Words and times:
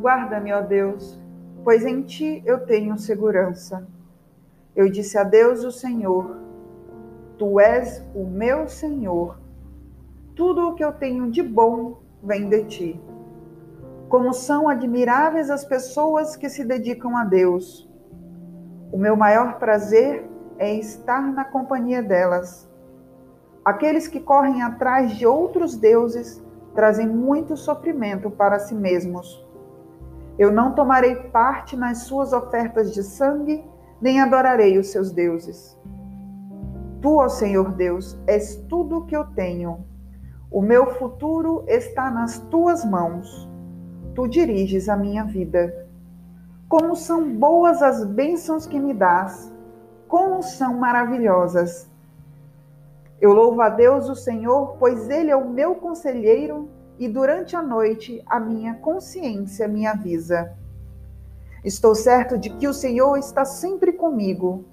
Guarda-me, 0.00 0.52
ó 0.52 0.60
Deus, 0.60 1.20
pois 1.64 1.84
em 1.84 2.02
ti 2.02 2.40
eu 2.46 2.64
tenho 2.64 2.96
segurança. 2.96 3.84
Eu 4.76 4.88
disse 4.88 5.18
a 5.18 5.24
Deus, 5.24 5.64
o 5.64 5.72
Senhor: 5.72 6.36
Tu 7.36 7.58
és 7.58 8.04
o 8.14 8.24
meu 8.24 8.68
Senhor. 8.68 9.40
Tudo 10.36 10.68
o 10.68 10.74
que 10.74 10.84
eu 10.84 10.92
tenho 10.92 11.28
de 11.32 11.42
bom 11.42 11.98
vem 12.22 12.48
de 12.48 12.64
ti. 12.64 13.00
Como 14.08 14.32
são 14.32 14.68
admiráveis 14.68 15.50
as 15.50 15.64
pessoas 15.64 16.36
que 16.36 16.48
se 16.48 16.64
dedicam 16.64 17.16
a 17.16 17.24
Deus. 17.24 17.90
O 18.92 18.96
meu 18.96 19.16
maior 19.16 19.58
prazer 19.58 20.24
é 20.58 20.72
estar 20.74 21.20
na 21.32 21.44
companhia 21.44 22.00
delas. 22.00 22.70
Aqueles 23.64 24.06
que 24.06 24.20
correm 24.20 24.62
atrás 24.62 25.10
de 25.16 25.26
outros 25.26 25.76
deuses 25.76 26.40
trazem 26.72 27.08
muito 27.08 27.56
sofrimento 27.56 28.30
para 28.30 28.60
si 28.60 28.76
mesmos. 28.76 29.44
Eu 30.38 30.52
não 30.52 30.72
tomarei 30.72 31.16
parte 31.16 31.76
nas 31.76 32.04
suas 32.04 32.32
ofertas 32.32 32.94
de 32.94 33.02
sangue, 33.02 33.64
nem 34.00 34.20
adorarei 34.20 34.78
os 34.78 34.88
seus 34.88 35.10
deuses. 35.10 35.76
Tu, 37.02 37.12
ó 37.12 37.28
Senhor 37.28 37.72
Deus, 37.72 38.16
és 38.26 38.54
tudo 38.68 38.98
o 38.98 39.06
que 39.06 39.16
eu 39.16 39.24
tenho. 39.24 39.84
O 40.50 40.62
meu 40.62 40.94
futuro 40.94 41.64
está 41.66 42.10
nas 42.10 42.38
tuas 42.38 42.84
mãos. 42.84 43.48
Tu 44.14 44.28
diriges 44.28 44.88
a 44.88 44.96
minha 44.96 45.24
vida. 45.24 45.86
Como 46.68 46.94
são 46.94 47.28
boas 47.34 47.82
as 47.82 48.04
bênçãos 48.04 48.66
que 48.66 48.78
me 48.78 48.94
dás, 48.94 49.52
como 50.06 50.42
são 50.42 50.74
maravilhosas. 50.74 51.90
Eu 53.20 53.32
louvo 53.32 53.60
a 53.60 53.68
Deus, 53.68 54.08
o 54.08 54.14
Senhor, 54.14 54.76
pois 54.78 55.10
Ele 55.10 55.30
é 55.30 55.36
o 55.36 55.48
meu 55.48 55.74
conselheiro 55.74 56.68
e 56.98 57.08
durante 57.08 57.54
a 57.54 57.62
noite 57.62 58.22
a 58.26 58.40
minha 58.40 58.74
consciência 58.74 59.68
me 59.68 59.86
avisa. 59.86 60.52
Estou 61.64 61.94
certo 61.94 62.38
de 62.38 62.50
que 62.50 62.66
o 62.66 62.74
Senhor 62.74 63.16
está 63.16 63.44
sempre 63.44 63.92
comigo. 63.92 64.64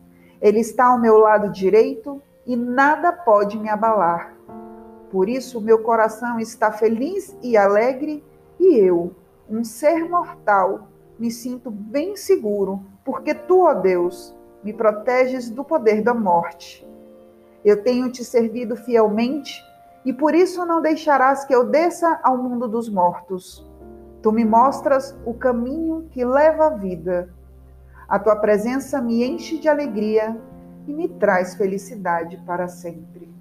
Ele 0.41 0.59
está 0.59 0.87
ao 0.87 0.99
meu 0.99 1.17
lado 1.17 1.51
direito 1.51 2.21
e 2.45 2.55
nada 2.55 3.11
pode 3.11 3.57
me 3.57 3.69
abalar. 3.69 4.35
Por 5.09 5.29
isso, 5.29 5.61
meu 5.61 5.79
coração 5.79 6.39
está 6.39 6.71
feliz 6.71 7.35
e 7.41 7.55
alegre, 7.55 8.23
e 8.59 8.77
eu, 8.77 9.15
um 9.49 9.63
ser 9.63 10.09
mortal, 10.09 10.87
me 11.17 11.31
sinto 11.31 11.71
bem 11.71 12.15
seguro, 12.15 12.83
porque 13.03 13.33
tu, 13.33 13.63
ó 13.63 13.73
Deus, 13.73 14.35
me 14.63 14.73
proteges 14.73 15.49
do 15.49 15.63
poder 15.63 16.01
da 16.01 16.13
morte. 16.13 16.85
Eu 17.63 17.81
tenho 17.81 18.11
te 18.11 18.23
servido 18.23 18.75
fielmente 18.75 19.63
e 20.05 20.13
por 20.13 20.35
isso 20.35 20.65
não 20.65 20.81
deixarás 20.81 21.43
que 21.43 21.53
eu 21.53 21.65
desça 21.65 22.19
ao 22.23 22.37
mundo 22.37 22.67
dos 22.67 22.87
mortos. 22.87 23.67
Tu 24.21 24.31
me 24.31 24.45
mostras 24.45 25.17
o 25.25 25.33
caminho 25.33 26.07
que 26.11 26.23
leva 26.23 26.67
à 26.67 26.69
vida. 26.69 27.33
A 28.07 28.19
tua 28.19 28.35
presença 28.35 29.01
me 29.01 29.23
enche 29.23 29.57
de 29.57 29.67
alegria 29.67 30.39
e 30.87 30.93
me 30.93 31.09
traz 31.09 31.55
felicidade 31.55 32.37
para 32.45 32.67
sempre. 32.67 33.34